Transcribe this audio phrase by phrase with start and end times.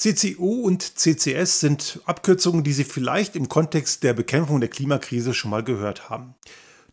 [0.00, 5.50] CCU und CCS sind Abkürzungen, die Sie vielleicht im Kontext der Bekämpfung der Klimakrise schon
[5.50, 6.34] mal gehört haben.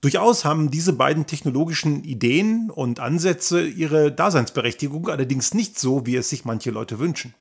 [0.02, 6.28] Durchaus haben diese beiden technologischen Ideen und Ansätze ihre Daseinsberechtigung, allerdings nicht so, wie es
[6.28, 7.34] sich manche Leute wünschen.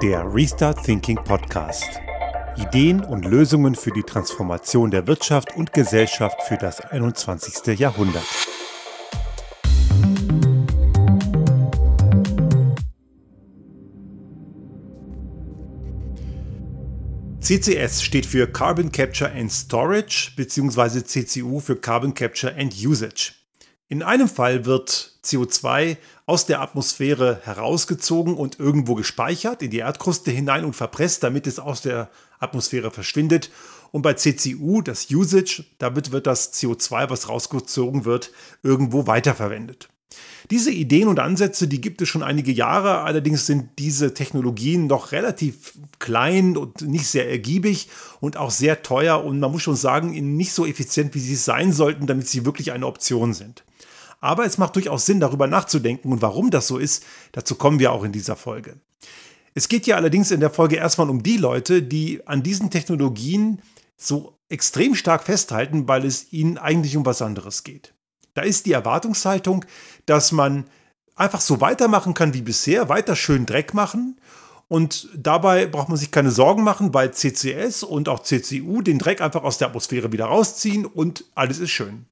[0.00, 1.90] Der Restart Thinking Podcast.
[2.56, 7.76] Ideen und Lösungen für die Transformation der Wirtschaft und Gesellschaft für das 21.
[7.80, 8.22] Jahrhundert.
[17.42, 21.02] CCS steht für Carbon Capture and Storage bzw.
[21.02, 23.32] CCU für Carbon Capture and Usage.
[23.88, 30.30] In einem Fall wird CO2 aus der Atmosphäre herausgezogen und irgendwo gespeichert in die Erdkruste
[30.30, 33.50] hinein und verpresst, damit es aus der Atmosphäre verschwindet.
[33.90, 38.30] Und bei CCU, das Usage, damit wird das CO2, was rausgezogen wird,
[38.62, 39.88] irgendwo weiterverwendet.
[40.50, 45.12] Diese Ideen und Ansätze, die gibt es schon einige Jahre, allerdings sind diese Technologien noch
[45.12, 47.88] relativ klein und nicht sehr ergiebig
[48.20, 51.72] und auch sehr teuer und man muss schon sagen, nicht so effizient, wie sie sein
[51.72, 53.64] sollten, damit sie wirklich eine Option sind.
[54.20, 57.92] Aber es macht durchaus Sinn, darüber nachzudenken und warum das so ist, dazu kommen wir
[57.92, 58.76] auch in dieser Folge.
[59.54, 63.60] Es geht ja allerdings in der Folge erstmal um die Leute, die an diesen Technologien
[63.96, 67.94] so extrem stark festhalten, weil es ihnen eigentlich um was anderes geht.
[68.34, 69.64] Da ist die Erwartungshaltung,
[70.06, 70.64] dass man
[71.14, 74.18] einfach so weitermachen kann wie bisher, weiter schön Dreck machen.
[74.68, 79.20] Und dabei braucht man sich keine Sorgen machen, weil CCS und auch CCU den Dreck
[79.20, 82.06] einfach aus der Atmosphäre wieder rausziehen und alles ist schön.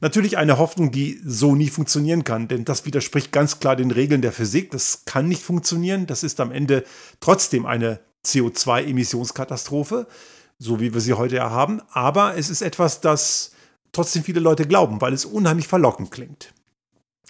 [0.00, 4.22] Natürlich eine Hoffnung, die so nie funktionieren kann, denn das widerspricht ganz klar den Regeln
[4.22, 4.70] der Physik.
[4.70, 6.06] Das kann nicht funktionieren.
[6.06, 6.84] Das ist am Ende
[7.20, 10.06] trotzdem eine CO2-Emissionskatastrophe,
[10.58, 11.80] so wie wir sie heute haben.
[11.90, 13.52] Aber es ist etwas, das
[13.96, 16.52] trotzdem viele Leute glauben, weil es unheimlich verlockend klingt.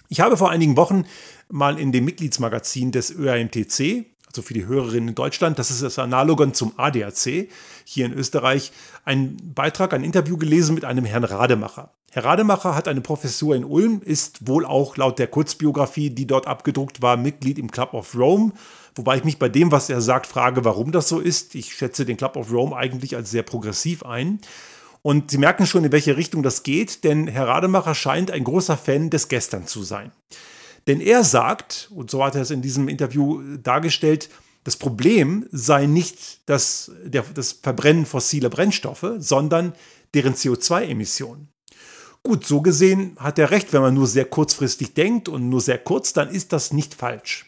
[0.09, 1.05] Ich habe vor einigen Wochen
[1.49, 5.99] mal in dem Mitgliedsmagazin des ÖAMTC, also für die Hörerinnen in Deutschland, das ist das
[5.99, 7.49] Analogon zum ADAC
[7.85, 8.71] hier in Österreich,
[9.05, 11.93] einen Beitrag, ein Interview gelesen mit einem Herrn Rademacher.
[12.11, 16.47] Herr Rademacher hat eine Professur in Ulm, ist wohl auch laut der Kurzbiografie, die dort
[16.47, 18.53] abgedruckt war, Mitglied im Club of Rome,
[18.95, 21.55] wobei ich mich bei dem, was er sagt, frage, warum das so ist.
[21.55, 24.39] Ich schätze den Club of Rome eigentlich als sehr progressiv ein.
[25.01, 28.77] Und Sie merken schon, in welche Richtung das geht, denn Herr Rademacher scheint ein großer
[28.77, 30.11] Fan des Gestern zu sein.
[30.87, 34.29] Denn er sagt, und so hat er es in diesem Interview dargestellt,
[34.63, 39.73] das Problem sei nicht das, der, das Verbrennen fossiler Brennstoffe, sondern
[40.13, 41.49] deren CO2-Emissionen.
[42.23, 45.77] Gut, so gesehen hat er recht, wenn man nur sehr kurzfristig denkt und nur sehr
[45.77, 47.46] kurz, dann ist das nicht falsch.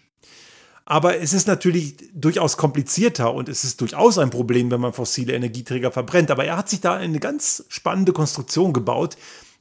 [0.89, 5.33] Aber es ist natürlich durchaus komplizierter und es ist durchaus ein Problem, wenn man fossile
[5.33, 6.31] Energieträger verbrennt.
[6.31, 9.15] Aber er hat sich da eine ganz spannende Konstruktion gebaut,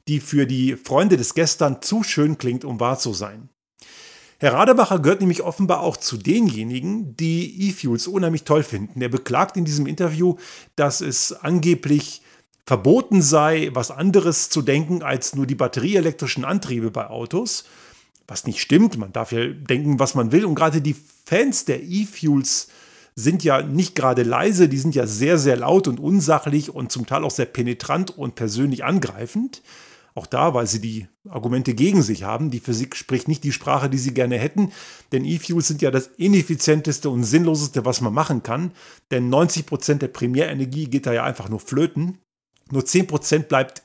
[0.07, 3.49] die für die Freunde des Gestern zu schön klingt, um wahr zu sein.
[4.39, 8.99] Herr Radebacher gehört nämlich offenbar auch zu denjenigen, die E-Fuels unheimlich toll finden.
[8.99, 10.37] Er beklagt in diesem Interview,
[10.75, 12.23] dass es angeblich
[12.65, 17.65] verboten sei, was anderes zu denken als nur die batterieelektrischen Antriebe bei Autos
[18.29, 18.97] was nicht stimmt.
[18.97, 20.45] Man darf ja denken, was man will.
[20.45, 20.95] Und gerade die
[21.25, 22.69] Fans der E-Fuels
[23.15, 27.05] sind ja nicht gerade leise, die sind ja sehr, sehr laut und unsachlich und zum
[27.05, 29.61] Teil auch sehr penetrant und persönlich angreifend.
[30.15, 32.49] Auch da, weil sie die Argumente gegen sich haben.
[32.49, 34.71] Die Physik spricht nicht die Sprache, die sie gerne hätten.
[35.11, 38.71] Denn E-Fuels sind ja das ineffizienteste und sinnloseste, was man machen kann.
[39.11, 42.17] Denn 90 Prozent der Primärenergie geht da ja einfach nur flöten.
[42.71, 43.83] Nur 10% bleibt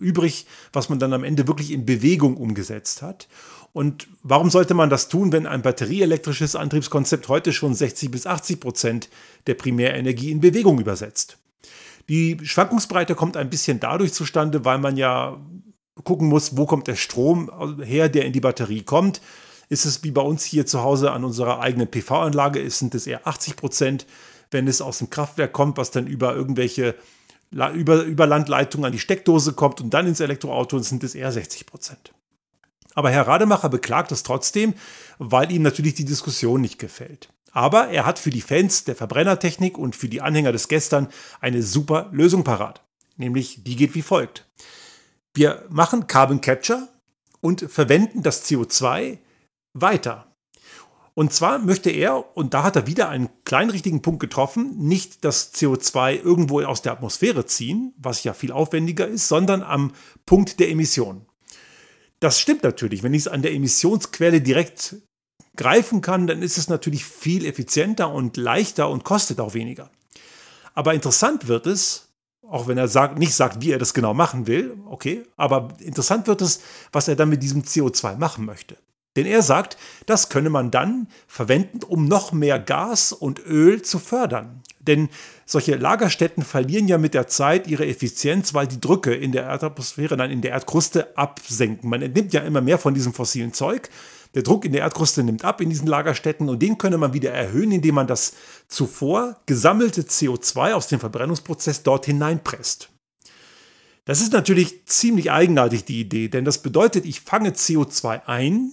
[0.00, 3.28] übrig, was man dann am Ende wirklich in Bewegung umgesetzt hat.
[3.74, 8.60] Und warum sollte man das tun, wenn ein batterieelektrisches Antriebskonzept heute schon 60 bis 80
[8.60, 9.08] Prozent
[9.48, 11.38] der Primärenergie in Bewegung übersetzt?
[12.08, 15.40] Die Schwankungsbreite kommt ein bisschen dadurch zustande, weil man ja
[16.04, 17.50] gucken muss, wo kommt der Strom
[17.82, 19.20] her, der in die Batterie kommt.
[19.68, 23.26] Ist es wie bei uns hier zu Hause an unserer eigenen PV-Anlage, sind es eher
[23.26, 24.06] 80 Prozent.
[24.52, 26.94] Wenn es aus dem Kraftwerk kommt, was dann über irgendwelche
[27.50, 31.66] über, über Landleitungen an die Steckdose kommt und dann ins Elektroauto, sind es eher 60
[31.66, 32.13] Prozent.
[32.94, 34.74] Aber Herr Rademacher beklagt es trotzdem,
[35.18, 37.28] weil ihm natürlich die Diskussion nicht gefällt.
[37.52, 41.08] Aber er hat für die Fans der Verbrennertechnik und für die Anhänger des Gestern
[41.40, 42.82] eine super Lösung parat.
[43.16, 44.48] Nämlich die geht wie folgt.
[45.34, 46.88] Wir machen Carbon Capture
[47.40, 49.18] und verwenden das CO2
[49.72, 50.34] weiter.
[51.14, 55.24] Und zwar möchte er, und da hat er wieder einen kleinen richtigen Punkt getroffen, nicht
[55.24, 59.92] das CO2 irgendwo aus der Atmosphäre ziehen, was ja viel aufwendiger ist, sondern am
[60.26, 61.26] Punkt der Emission.
[62.24, 63.02] Das stimmt natürlich.
[63.02, 64.96] Wenn ich es an der Emissionsquelle direkt
[65.56, 69.90] greifen kann, dann ist es natürlich viel effizienter und leichter und kostet auch weniger.
[70.72, 72.08] Aber interessant wird es,
[72.48, 76.26] auch wenn er sagt, nicht sagt, wie er das genau machen will, okay, aber interessant
[76.26, 76.62] wird es,
[76.92, 78.78] was er dann mit diesem CO2 machen möchte.
[79.16, 79.76] Denn er sagt,
[80.06, 84.62] das könne man dann verwenden, um noch mehr Gas und Öl zu fördern.
[84.80, 85.10] Denn
[85.46, 90.16] solche Lagerstätten verlieren ja mit der Zeit ihre Effizienz, weil die Drücke in der Erdatmosphäre,
[90.16, 91.90] dann in der Erdkruste absenken.
[91.90, 93.90] Man entnimmt ja immer mehr von diesem fossilen Zeug.
[94.34, 97.30] Der Druck in der Erdkruste nimmt ab in diesen Lagerstätten und den könne man wieder
[97.30, 98.32] erhöhen, indem man das
[98.68, 102.88] zuvor gesammelte CO2 aus dem Verbrennungsprozess dort hineinpresst.
[104.04, 108.72] Das ist natürlich ziemlich eigenartig, die Idee, denn das bedeutet, ich fange CO2 ein,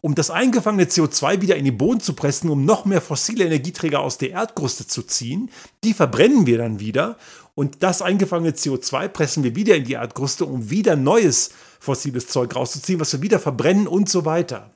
[0.00, 4.00] um das eingefangene CO2 wieder in den Boden zu pressen, um noch mehr fossile Energieträger
[4.00, 5.50] aus der Erdkruste zu ziehen.
[5.84, 7.16] Die verbrennen wir dann wieder
[7.54, 11.50] und das eingefangene CO2 pressen wir wieder in die Erdkruste, um wieder neues
[11.80, 14.70] fossiles Zeug rauszuziehen, was wir wieder verbrennen und so weiter.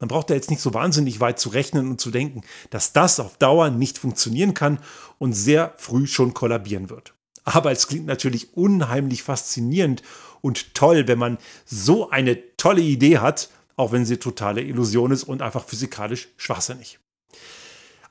[0.00, 3.20] Man braucht da jetzt nicht so wahnsinnig weit zu rechnen und zu denken, dass das
[3.20, 4.80] auf Dauer nicht funktionieren kann
[5.18, 7.14] und sehr früh schon kollabieren wird.
[7.44, 10.02] Aber es klingt natürlich unheimlich faszinierend
[10.40, 15.24] und toll, wenn man so eine tolle Idee hat, auch wenn sie totale Illusion ist
[15.24, 16.98] und einfach physikalisch schwachsinnig.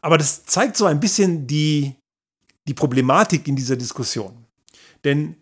[0.02, 1.96] Aber das zeigt so ein bisschen die,
[2.68, 4.46] die Problematik in dieser Diskussion.
[5.04, 5.38] Denn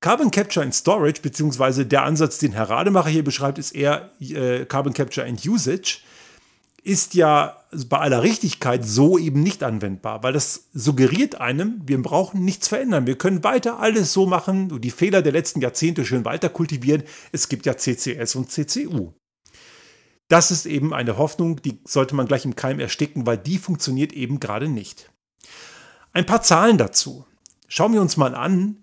[0.00, 4.64] Carbon Capture and Storage, beziehungsweise der Ansatz, den Herr Rademacher hier beschreibt, ist eher äh,
[4.66, 6.00] Carbon Capture and Usage
[6.84, 7.56] ist ja
[7.88, 13.06] bei aller Richtigkeit so eben nicht anwendbar, weil das suggeriert einem, wir brauchen nichts verändern.
[13.06, 17.04] Wir können weiter alles so machen, die Fehler der letzten Jahrzehnte schön weiter kultivieren.
[17.30, 19.12] Es gibt ja CCS und CCU.
[20.32, 24.14] Das ist eben eine Hoffnung, die sollte man gleich im Keim ersticken, weil die funktioniert
[24.14, 25.10] eben gerade nicht.
[26.14, 27.26] Ein paar Zahlen dazu.
[27.68, 28.82] Schauen wir uns mal an,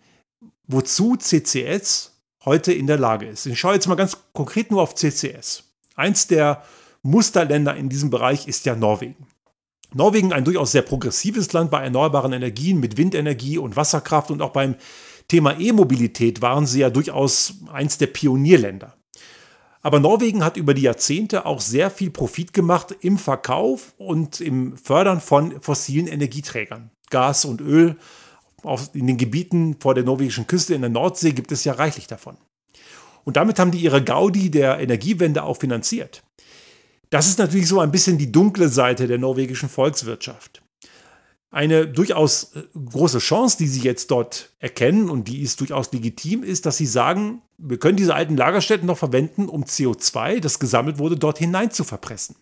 [0.68, 3.48] wozu CCS heute in der Lage ist.
[3.48, 5.64] Ich schaue jetzt mal ganz konkret nur auf CCS.
[5.96, 6.64] Eins der
[7.02, 9.26] Musterländer in diesem Bereich ist ja Norwegen.
[9.92, 14.52] Norwegen ein durchaus sehr progressives Land bei erneuerbaren Energien mit Windenergie und Wasserkraft und auch
[14.52, 14.76] beim
[15.28, 18.99] Thema E-Mobilität waren sie ja durchaus eins der Pionierländer.
[19.82, 24.76] Aber Norwegen hat über die Jahrzehnte auch sehr viel Profit gemacht im Verkauf und im
[24.76, 26.92] Fördern von fossilen Energieträgern.
[27.10, 27.96] Gas und Öl.
[28.94, 32.36] In den Gebieten vor der norwegischen Küste in der Nordsee gibt es ja reichlich davon.
[33.24, 36.24] Und damit haben die ihre Gaudi der Energiewende auch finanziert.
[37.10, 40.62] Das ist natürlich so ein bisschen die dunkle Seite der norwegischen Volkswirtschaft.
[41.52, 46.44] Eine durchaus äh, große Chance, die sie jetzt dort erkennen und die ist durchaus legitim,
[46.44, 51.00] ist, dass sie sagen, wir können diese alten Lagerstätten noch verwenden, um CO2, das gesammelt
[51.00, 52.36] wurde, dort hinein zu verpressen.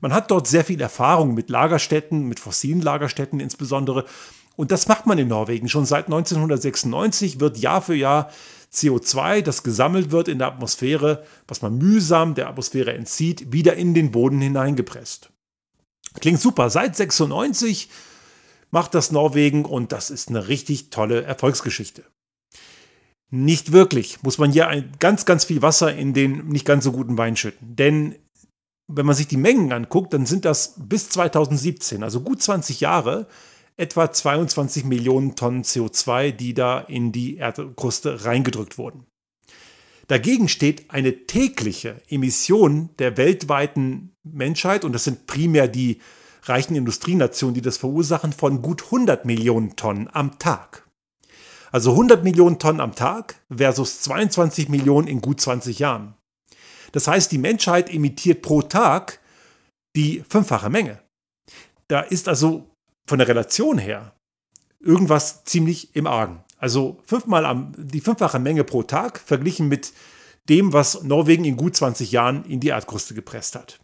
[0.00, 4.04] Man hat dort sehr viel Erfahrung mit Lagerstätten, mit fossilen Lagerstätten insbesondere.
[4.56, 5.68] Und das macht man in Norwegen.
[5.68, 8.30] Schon seit 1996 wird Jahr für Jahr
[8.72, 13.94] CO2, das gesammelt wird in der Atmosphäre, was man mühsam der Atmosphäre entzieht, wieder in
[13.94, 15.30] den Boden hineingepresst.
[16.20, 16.70] Klingt super.
[16.70, 17.88] Seit 96
[18.70, 22.04] macht das Norwegen und das ist eine richtig tolle Erfolgsgeschichte.
[23.30, 27.16] Nicht wirklich, muss man hier ganz, ganz viel Wasser in den nicht ganz so guten
[27.16, 27.76] Wein schütten.
[27.76, 28.16] Denn
[28.88, 33.28] wenn man sich die Mengen anguckt, dann sind das bis 2017, also gut 20 Jahre,
[33.76, 39.06] etwa 22 Millionen Tonnen CO2, die da in die Erdkruste reingedrückt wurden.
[40.08, 46.00] Dagegen steht eine tägliche Emission der weltweiten Menschheit, und das sind primär die
[46.44, 50.86] reichen Industrienationen, die das verursachen, von gut 100 Millionen Tonnen am Tag.
[51.72, 56.14] Also 100 Millionen Tonnen am Tag versus 22 Millionen in gut 20 Jahren.
[56.92, 59.20] Das heißt, die Menschheit emittiert pro Tag
[59.96, 61.00] die fünffache Menge.
[61.88, 62.68] Da ist also
[63.08, 64.14] von der Relation her
[64.80, 66.42] irgendwas ziemlich im Argen.
[66.58, 69.92] Also fünfmal am, die fünffache Menge pro Tag verglichen mit
[70.48, 73.80] dem, was Norwegen in gut 20 Jahren in die Erdkruste gepresst hat.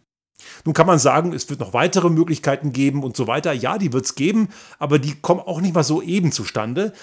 [0.65, 3.53] Nun kann man sagen, es wird noch weitere Möglichkeiten geben und so weiter.
[3.53, 4.49] Ja, die wird es geben,
[4.79, 6.93] aber die kommen auch nicht mal so eben zustande.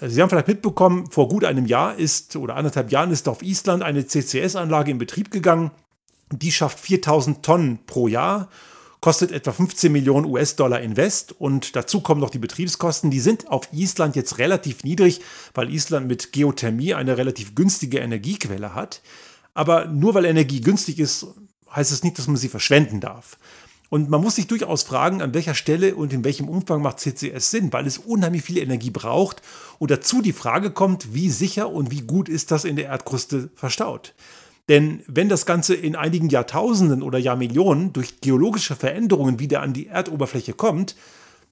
[0.00, 3.42] Also Sie haben vielleicht mitbekommen, vor gut einem Jahr ist oder anderthalb Jahren ist auf
[3.42, 5.70] Island eine CCS-Anlage in Betrieb gegangen.
[6.30, 8.48] Die schafft 4000 Tonnen pro Jahr
[9.00, 13.10] kostet etwa 15 Millionen US-Dollar Invest und dazu kommen noch die Betriebskosten.
[13.10, 15.20] Die sind auf Island jetzt relativ niedrig,
[15.54, 19.00] weil Island mit Geothermie eine relativ günstige Energiequelle hat.
[19.54, 21.26] Aber nur weil Energie günstig ist,
[21.74, 23.38] heißt es nicht, dass man sie verschwenden darf.
[23.90, 27.50] Und man muss sich durchaus fragen, an welcher Stelle und in welchem Umfang macht CCS
[27.50, 29.40] Sinn, weil es unheimlich viel Energie braucht
[29.78, 33.48] und dazu die Frage kommt, wie sicher und wie gut ist das in der Erdkruste
[33.54, 34.14] verstaut.
[34.68, 39.86] Denn wenn das Ganze in einigen Jahrtausenden oder Jahrmillionen durch geologische Veränderungen wieder an die
[39.86, 40.94] Erdoberfläche kommt,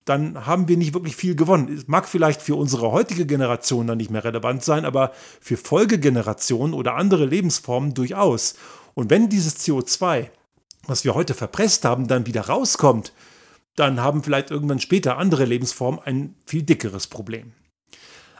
[0.04, 1.74] dann haben wir nicht wirklich viel gewonnen.
[1.74, 6.74] Es mag vielleicht für unsere heutige Generation dann nicht mehr relevant sein, aber für Folgegenerationen
[6.74, 8.54] oder andere Lebensformen durchaus.
[8.96, 10.30] Und wenn dieses CO2,
[10.86, 13.12] was wir heute verpresst haben, dann wieder rauskommt,
[13.76, 17.52] dann haben vielleicht irgendwann später andere Lebensformen ein viel dickeres Problem.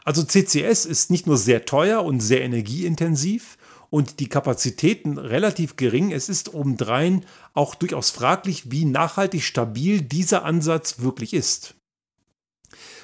[0.03, 3.57] Also CCS ist nicht nur sehr teuer und sehr energieintensiv,
[3.89, 6.11] und die Kapazitäten relativ gering.
[6.11, 11.75] Es ist obendrein auch durchaus fraglich, wie nachhaltig stabil dieser Ansatz wirklich ist.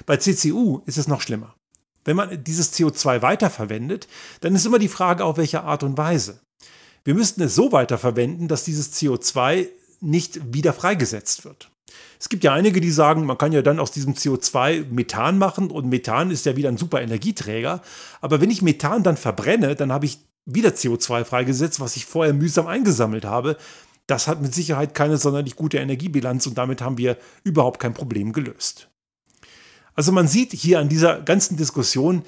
[0.06, 1.54] Bei CCU ist es noch schlimmer.
[2.04, 4.08] Wenn man dieses CO2 weiterverwendet,
[4.40, 6.43] dann ist immer die Frage, auf welche Art und Weise.
[7.04, 9.68] Wir müssten es so weiterverwenden, dass dieses CO2
[10.00, 11.70] nicht wieder freigesetzt wird.
[12.18, 15.70] Es gibt ja einige, die sagen, man kann ja dann aus diesem CO2 Methan machen
[15.70, 17.82] und Methan ist ja wieder ein super Energieträger.
[18.22, 22.32] Aber wenn ich Methan dann verbrenne, dann habe ich wieder CO2 freigesetzt, was ich vorher
[22.32, 23.58] mühsam eingesammelt habe.
[24.06, 28.32] Das hat mit Sicherheit keine sonderlich gute Energiebilanz und damit haben wir überhaupt kein Problem
[28.32, 28.88] gelöst.
[29.94, 32.22] Also man sieht hier an dieser ganzen Diskussion,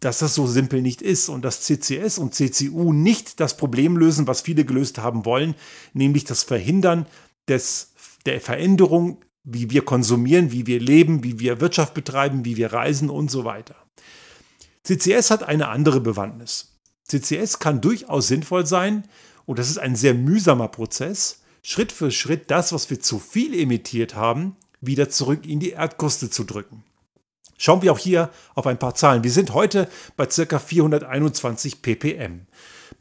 [0.00, 4.26] dass das so simpel nicht ist und dass CCS und CCU nicht das Problem lösen,
[4.26, 5.54] was viele gelöst haben wollen,
[5.92, 7.06] nämlich das Verhindern
[7.48, 7.92] des,
[8.24, 13.10] der Veränderung, wie wir konsumieren, wie wir leben, wie wir Wirtschaft betreiben, wie wir reisen
[13.10, 13.76] und so weiter.
[14.84, 16.78] CCS hat eine andere Bewandtnis.
[17.06, 19.04] CCS kann durchaus sinnvoll sein
[19.44, 23.58] und das ist ein sehr mühsamer Prozess, Schritt für Schritt das, was wir zu viel
[23.58, 26.84] emittiert haben, wieder zurück in die Erdkruste zu drücken.
[27.62, 29.22] Schauen wir auch hier auf ein paar Zahlen.
[29.22, 29.86] Wir sind heute
[30.16, 30.58] bei ca.
[30.58, 32.46] 421 ppm.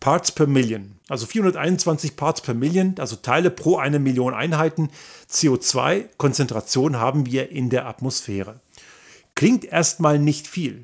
[0.01, 0.99] Parts per Million.
[1.07, 4.89] Also 421 Parts per Million, also Teile pro eine Million Einheiten
[5.31, 8.59] CO2-Konzentration haben wir in der Atmosphäre.
[9.33, 10.83] Klingt erstmal nicht viel.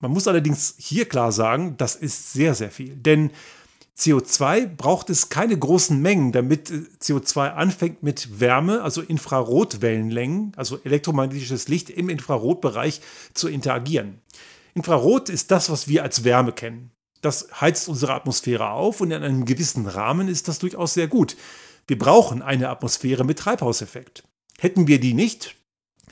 [0.00, 2.96] Man muss allerdings hier klar sagen, das ist sehr, sehr viel.
[2.96, 3.30] Denn
[3.98, 10.78] CO2 braucht es keine großen Mengen, damit äh, CO2 anfängt mit Wärme, also Infrarotwellenlängen, also
[10.82, 13.00] elektromagnetisches Licht im Infrarotbereich
[13.34, 14.20] zu interagieren.
[14.74, 16.90] Infrarot ist das, was wir als Wärme kennen.
[17.20, 21.36] Das heizt unsere Atmosphäre auf und in einem gewissen Rahmen ist das durchaus sehr gut.
[21.86, 24.24] Wir brauchen eine Atmosphäre mit Treibhauseffekt.
[24.58, 25.56] Hätten wir die nicht,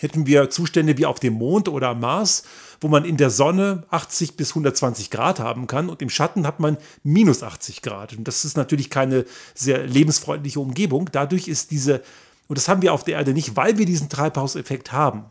[0.00, 2.42] hätten wir Zustände wie auf dem Mond oder Mars,
[2.80, 6.58] wo man in der Sonne 80 bis 120 Grad haben kann und im Schatten hat
[6.58, 8.16] man minus 80 Grad.
[8.16, 11.10] Und das ist natürlich keine sehr lebensfreundliche Umgebung.
[11.12, 12.02] Dadurch ist diese,
[12.48, 15.24] und das haben wir auf der Erde nicht, weil wir diesen Treibhauseffekt haben.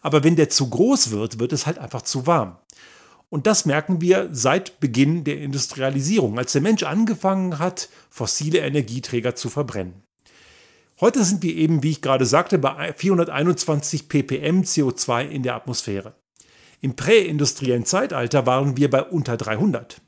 [0.00, 2.56] Aber wenn der zu groß wird, wird es halt einfach zu warm.
[3.28, 9.34] Und das merken wir seit Beginn der Industrialisierung, als der Mensch angefangen hat, fossile Energieträger
[9.34, 10.05] zu verbrennen.
[10.98, 16.14] Heute sind wir eben, wie ich gerade sagte, bei 421 ppm CO2 in der Atmosphäre.
[16.80, 20.00] Im präindustriellen Zeitalter waren wir bei unter 300.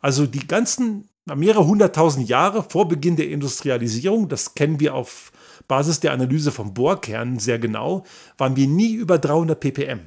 [0.00, 5.30] Also die ganzen mehrere hunderttausend Jahre vor Beginn der Industrialisierung, das kennen wir auf
[5.68, 8.04] Basis der Analyse vom Bohrkern sehr genau,
[8.36, 10.00] waren wir nie über 300 ppm.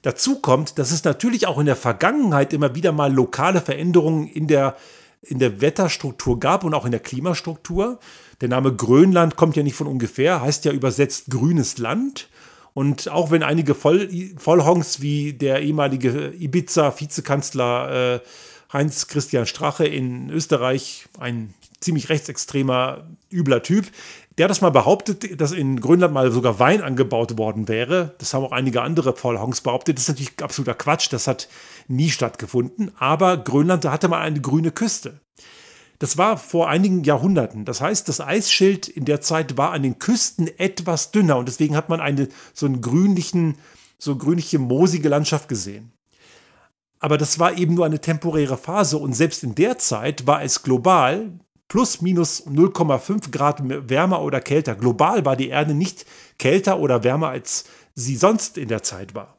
[0.00, 4.48] Dazu kommt, dass es natürlich auch in der Vergangenheit immer wieder mal lokale Veränderungen in
[4.48, 4.76] der
[5.20, 7.98] in der Wetterstruktur gab und auch in der Klimastruktur.
[8.44, 12.28] Der Name Grönland kommt ja nicht von ungefähr, heißt ja übersetzt grünes Land.
[12.74, 18.20] Und auch wenn einige Voll Vollhongs wie der ehemalige Ibiza-Vizekanzler äh,
[18.70, 23.86] Heinz Christian Strache in Österreich, ein ziemlich rechtsextremer, übler Typ,
[24.36, 28.14] der das mal behauptet, dass in Grönland mal sogar Wein angebaut worden wäre.
[28.18, 29.96] Das haben auch einige andere Vollhongs behauptet.
[29.96, 31.10] Das ist natürlich absoluter Quatsch.
[31.10, 31.48] Das hat
[31.88, 32.90] nie stattgefunden.
[32.98, 35.18] Aber Grönland hatte mal eine grüne Küste.
[35.98, 37.64] Das war vor einigen Jahrhunderten.
[37.64, 41.76] Das heißt, das Eisschild in der Zeit war an den Küsten etwas dünner und deswegen
[41.76, 43.56] hat man eine so einen grünlichen,
[43.98, 45.92] so grünliche, moosige Landschaft gesehen.
[46.98, 50.62] Aber das war eben nur eine temporäre Phase und selbst in der Zeit war es
[50.62, 54.74] global plus minus 0,5 Grad wärmer oder kälter.
[54.74, 56.06] Global war die Erde nicht
[56.38, 59.38] kälter oder wärmer, als sie sonst in der Zeit war.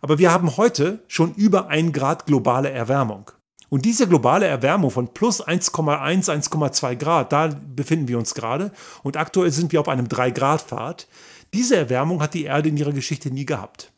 [0.00, 3.30] Aber wir haben heute schon über 1 Grad globale Erwärmung.
[3.72, 8.70] Und diese globale Erwärmung von plus 1,1, 1,2 Grad, da befinden wir uns gerade.
[9.02, 11.08] Und aktuell sind wir auf einem 3-Grad-Pfad.
[11.54, 13.90] Diese Erwärmung hat die Erde in ihrer Geschichte nie gehabt.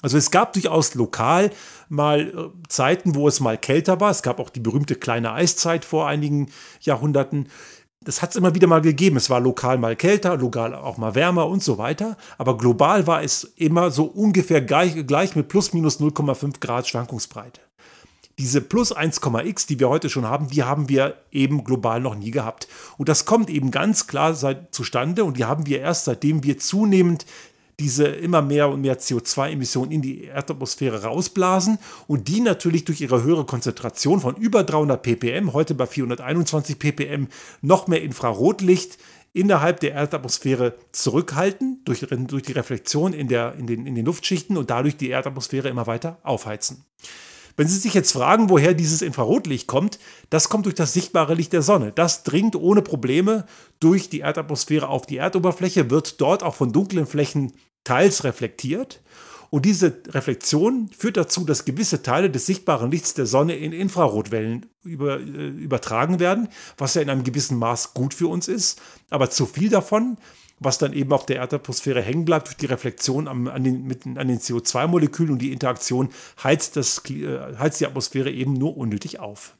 [0.00, 1.50] Also es gab durchaus lokal
[1.88, 4.12] mal äh, Zeiten, wo es mal kälter war.
[4.12, 6.48] Es gab auch die berühmte kleine Eiszeit vor einigen
[6.80, 7.48] Jahrhunderten.
[8.04, 9.16] Das hat es immer wieder mal gegeben.
[9.16, 12.16] Es war lokal mal kälter, lokal auch mal wärmer und so weiter.
[12.38, 17.60] Aber global war es immer so ungefähr gleich, gleich mit plus minus 0,5 Grad Schwankungsbreite.
[18.40, 22.30] Diese plus 1,x, die wir heute schon haben, die haben wir eben global noch nie
[22.30, 22.68] gehabt.
[22.96, 26.58] Und das kommt eben ganz klar seit, zustande und die haben wir erst seitdem wir
[26.58, 27.26] zunehmend
[27.78, 33.22] diese immer mehr und mehr CO2-Emissionen in die Erdatmosphäre rausblasen und die natürlich durch ihre
[33.22, 37.28] höhere Konzentration von über 300 ppm, heute bei 421 ppm,
[37.60, 38.96] noch mehr Infrarotlicht
[39.34, 44.56] innerhalb der Erdatmosphäre zurückhalten, durch, durch die Reflexion in, der, in, den, in den Luftschichten
[44.56, 46.86] und dadurch die Erdatmosphäre immer weiter aufheizen.
[47.60, 49.98] Wenn Sie sich jetzt fragen, woher dieses Infrarotlicht kommt,
[50.30, 51.92] das kommt durch das sichtbare Licht der Sonne.
[51.94, 53.44] Das dringt ohne Probleme
[53.80, 57.52] durch die Erdatmosphäre auf die Erdoberfläche, wird dort auch von dunklen Flächen
[57.84, 59.02] teils reflektiert
[59.50, 64.64] Und diese Reflexion führt dazu, dass gewisse Teile des sichtbaren Lichts der Sonne in Infrarotwellen
[64.82, 66.48] über, äh, übertragen werden,
[66.78, 68.80] was ja in einem gewissen Maß gut für uns ist.
[69.10, 70.16] Aber zu viel davon,
[70.60, 74.06] was dann eben auf der Erdatmosphäre hängen bleibt durch die Reflexion am, an den, mit,
[74.06, 76.10] an den CO2-Molekülen und die Interaktion,
[76.44, 79.56] heizt, das, äh, heizt die Atmosphäre eben nur unnötig auf.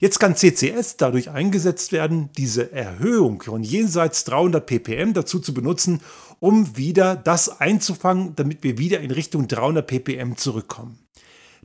[0.00, 6.00] Jetzt kann CCS dadurch eingesetzt werden, diese Erhöhung von jenseits 300 ppm dazu zu benutzen,
[6.38, 10.98] um wieder das einzufangen, damit wir wieder in Richtung 300 ppm zurückkommen.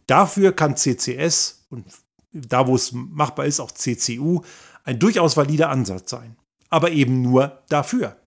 [0.08, 1.86] Dafür kann CCS und
[2.32, 4.42] da, wo es machbar ist, auch CCU,
[4.84, 6.36] ein durchaus valider Ansatz sein.
[6.74, 8.18] Aber eben nur dafür.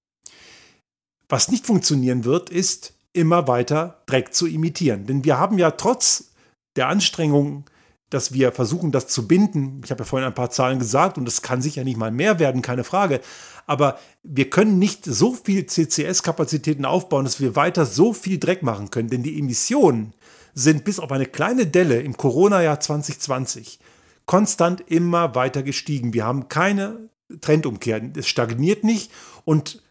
[1.28, 5.04] Was nicht funktionieren wird, ist immer weiter Dreck zu imitieren.
[5.04, 6.30] Denn wir haben ja trotz
[6.76, 7.64] der Anstrengungen,
[8.08, 9.80] dass wir versuchen, das zu binden.
[9.84, 12.38] Ich habe ja vorhin ein paar Zahlen gesagt und es kann sicher nicht mal mehr
[12.38, 13.20] werden, keine Frage.
[13.66, 18.90] Aber wir können nicht so viel CCS-Kapazitäten aufbauen, dass wir weiter so viel Dreck machen
[18.90, 19.10] können.
[19.10, 20.14] Denn die Emissionen
[20.54, 23.80] sind bis auf eine kleine Delle im Corona-Jahr 2020
[24.24, 26.14] konstant immer weiter gestiegen.
[26.14, 27.08] Wir haben keine
[27.40, 28.00] Trendumkehr.
[28.16, 29.10] Es stagniert nicht
[29.44, 29.82] und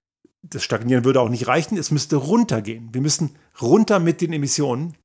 [0.49, 1.77] das Stagnieren würde auch nicht reichen.
[1.77, 2.89] Es müsste runtergehen.
[2.93, 4.95] Wir müssen runter mit den Emissionen.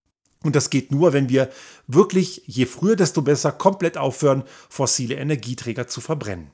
[0.42, 1.50] Und das geht nur, wenn wir
[1.86, 6.50] wirklich, je früher, desto besser, komplett aufhören, fossile Energieträger zu verbrennen.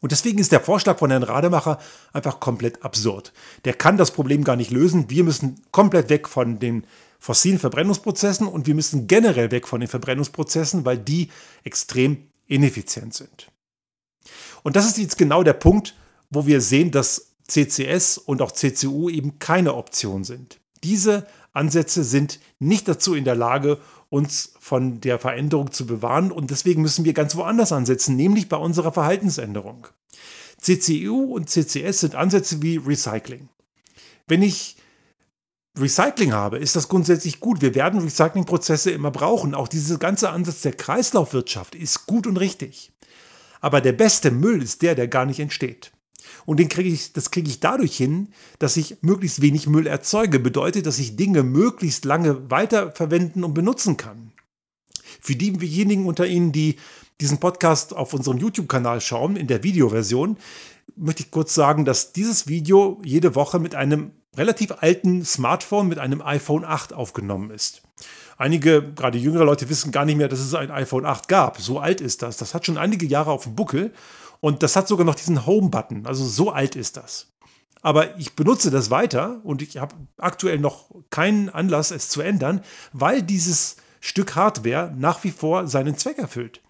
[0.00, 1.78] Und deswegen ist der Vorschlag von Herrn Rademacher
[2.12, 3.32] einfach komplett absurd.
[3.64, 5.08] Der kann das Problem gar nicht lösen.
[5.08, 6.86] Wir müssen komplett weg von den
[7.18, 11.30] fossilen Verbrennungsprozessen und wir müssen generell weg von den Verbrennungsprozessen, weil die
[11.62, 13.48] extrem ineffizient sind.
[14.62, 15.94] Und das ist jetzt genau der Punkt,
[16.30, 20.60] wo wir sehen, dass CCS und auch CCU eben keine Option sind.
[20.82, 26.50] Diese Ansätze sind nicht dazu in der Lage, uns von der Veränderung zu bewahren und
[26.50, 29.88] deswegen müssen wir ganz woanders ansetzen, nämlich bei unserer Verhaltensänderung.
[30.60, 33.48] CCU und CCS sind Ansätze wie Recycling.
[34.26, 34.76] Wenn ich
[35.78, 37.60] Recycling habe, ist das grundsätzlich gut.
[37.60, 39.54] Wir werden Recyclingprozesse immer brauchen.
[39.54, 42.92] Auch dieser ganze Ansatz der Kreislaufwirtschaft ist gut und richtig.
[43.64, 45.90] Aber der beste Müll ist der, der gar nicht entsteht.
[46.44, 48.28] Und den kriege ich, das kriege ich dadurch hin,
[48.58, 50.38] dass ich möglichst wenig Müll erzeuge.
[50.38, 54.32] Bedeutet, dass ich Dinge möglichst lange weiterverwenden und benutzen kann.
[55.18, 56.76] Für diejenigen unter Ihnen, die
[57.22, 60.36] diesen Podcast auf unserem YouTube-Kanal schauen, in der Videoversion,
[60.94, 65.98] möchte ich kurz sagen, dass dieses Video jede Woche mit einem relativ alten Smartphone, mit
[65.98, 67.80] einem iPhone 8 aufgenommen ist.
[68.36, 71.60] Einige, gerade jüngere Leute, wissen gar nicht mehr, dass es ein iPhone 8 gab.
[71.60, 72.36] So alt ist das.
[72.36, 73.92] Das hat schon einige Jahre auf dem Buckel.
[74.40, 76.06] Und das hat sogar noch diesen Home-Button.
[76.06, 77.32] Also so alt ist das.
[77.82, 82.62] Aber ich benutze das weiter und ich habe aktuell noch keinen Anlass, es zu ändern,
[82.92, 86.60] weil dieses Stück Hardware nach wie vor seinen Zweck erfüllt.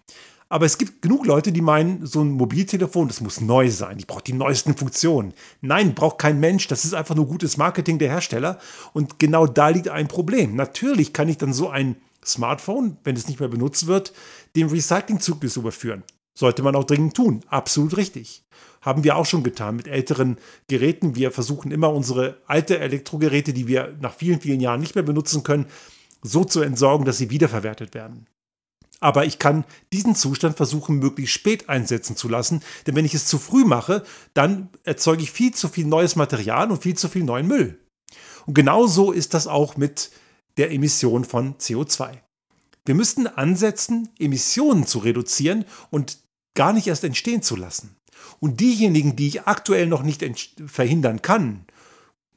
[0.47, 3.97] Aber es gibt genug Leute, die meinen, so ein Mobiltelefon, das muss neu sein.
[3.97, 5.33] Ich brauche die neuesten Funktionen.
[5.61, 6.67] Nein, braucht kein Mensch.
[6.67, 8.59] Das ist einfach nur gutes Marketing der Hersteller.
[8.93, 10.55] Und genau da liegt ein Problem.
[10.55, 14.13] Natürlich kann ich dann so ein Smartphone, wenn es nicht mehr benutzt wird,
[14.55, 16.03] dem Recyclingzyklus überführen.
[16.35, 17.41] Sollte man auch dringend tun.
[17.47, 18.43] Absolut richtig.
[18.81, 21.15] Haben wir auch schon getan mit älteren Geräten.
[21.15, 25.41] Wir versuchen immer unsere alte Elektrogeräte, die wir nach vielen, vielen Jahren nicht mehr benutzen
[25.41, 25.65] können,
[26.21, 28.27] so zu entsorgen, dass sie wiederverwertet werden.
[29.05, 33.27] Aber ich kann diesen Zustand versuchen, möglichst spät einsetzen zu lassen, denn wenn ich es
[33.27, 37.23] zu früh mache, dann erzeuge ich viel zu viel neues Material und viel zu viel
[37.23, 37.79] neuen Müll.
[38.47, 40.09] Und genauso ist das auch mit
[40.57, 42.17] der Emission von CO2.
[42.83, 46.17] Wir müssten ansetzen, Emissionen zu reduzieren und
[46.55, 47.97] gar nicht erst entstehen zu lassen.
[48.39, 50.25] Und diejenigen, die ich aktuell noch nicht
[50.65, 51.64] verhindern kann,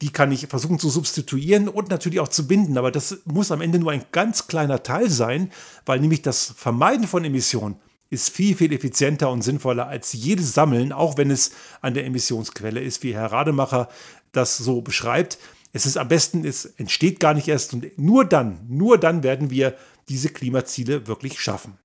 [0.00, 2.78] die kann ich versuchen zu substituieren und natürlich auch zu binden.
[2.78, 5.50] Aber das muss am Ende nur ein ganz kleiner Teil sein,
[5.86, 7.76] weil nämlich das Vermeiden von Emissionen
[8.10, 12.80] ist viel, viel effizienter und sinnvoller als jedes Sammeln, auch wenn es an der Emissionsquelle
[12.80, 13.88] ist, wie Herr Rademacher
[14.32, 15.38] das so beschreibt.
[15.72, 19.50] Es ist am besten, es entsteht gar nicht erst und nur dann, nur dann werden
[19.50, 19.76] wir
[20.08, 21.78] diese Klimaziele wirklich schaffen.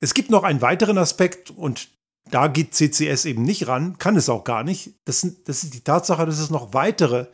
[0.00, 1.88] Es gibt noch einen weiteren Aspekt und
[2.30, 4.94] da geht CCS eben nicht ran, kann es auch gar nicht.
[5.04, 7.26] Das, das ist die Tatsache, dass es noch weitere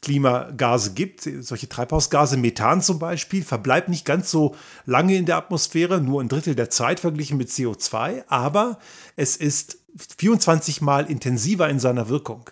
[0.00, 4.54] Klimagase gibt, solche Treibhausgase, Methan zum Beispiel, verbleibt nicht ganz so
[4.86, 8.78] lange in der Atmosphäre, nur ein Drittel der Zeit verglichen mit CO2, aber
[9.16, 9.78] es ist
[10.18, 12.48] 24 mal intensiver in seiner Wirkung.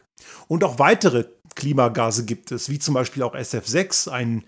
[0.49, 4.45] Und auch weitere Klimagase gibt es, wie zum Beispiel auch SF6, ein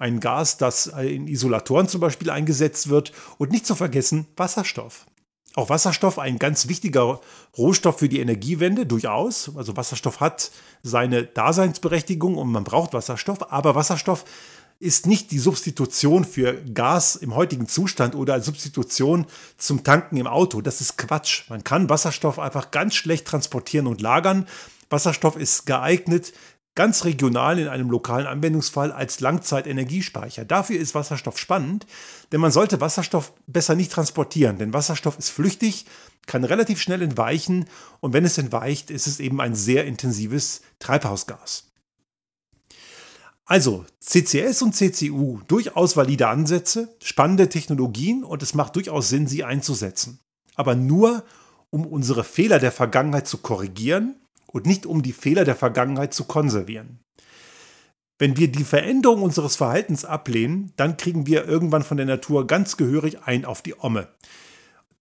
[0.00, 3.12] ein Gas, das in Isolatoren zum Beispiel eingesetzt wird.
[3.38, 5.06] Und nicht zu vergessen Wasserstoff.
[5.56, 7.20] Auch Wasserstoff ein ganz wichtiger
[7.58, 9.50] Rohstoff für die Energiewende, durchaus.
[9.56, 10.50] Also Wasserstoff hat
[10.82, 14.24] seine Daseinsberechtigung und man braucht Wasserstoff, aber Wasserstoff
[14.78, 19.26] ist nicht die Substitution für Gas im heutigen Zustand oder als Substitution
[19.58, 20.62] zum Tanken im Auto.
[20.62, 21.42] Das ist Quatsch.
[21.50, 24.46] Man kann Wasserstoff einfach ganz schlecht transportieren und lagern.
[24.88, 26.32] Wasserstoff ist geeignet
[26.74, 30.44] ganz regional in einem lokalen Anwendungsfall als Langzeitenergiespeicher.
[30.44, 31.86] Dafür ist Wasserstoff spannend,
[32.32, 35.86] denn man sollte Wasserstoff besser nicht transportieren, denn Wasserstoff ist flüchtig,
[36.26, 37.66] kann relativ schnell entweichen
[38.00, 41.70] und wenn es entweicht, ist es eben ein sehr intensives Treibhausgas.
[43.50, 49.42] Also CCS und CCU, durchaus valide Ansätze, spannende Technologien und es macht durchaus Sinn, sie
[49.42, 50.20] einzusetzen.
[50.54, 51.24] Aber nur,
[51.70, 54.19] um unsere Fehler der Vergangenheit zu korrigieren
[54.52, 57.00] und nicht um die Fehler der Vergangenheit zu konservieren.
[58.18, 62.76] Wenn wir die Veränderung unseres Verhaltens ablehnen, dann kriegen wir irgendwann von der Natur ganz
[62.76, 64.08] gehörig ein auf die Omme.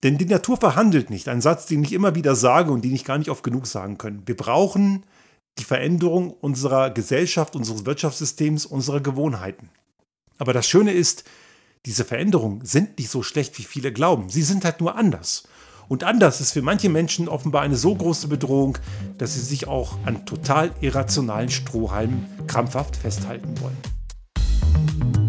[0.03, 1.27] Denn die Natur verhandelt nicht.
[1.27, 3.97] Ein Satz, den ich immer wieder sage und den ich gar nicht oft genug sagen
[3.97, 4.23] kann.
[4.25, 5.05] Wir brauchen
[5.57, 9.69] die Veränderung unserer Gesellschaft, unseres Wirtschaftssystems, unserer Gewohnheiten.
[10.37, 11.25] Aber das Schöne ist,
[11.85, 14.29] diese Veränderungen sind nicht so schlecht, wie viele glauben.
[14.29, 15.43] Sie sind halt nur anders.
[15.89, 18.77] Und anders ist für manche Menschen offenbar eine so große Bedrohung,
[19.17, 25.28] dass sie sich auch an total irrationalen Strohhalmen krampfhaft festhalten wollen.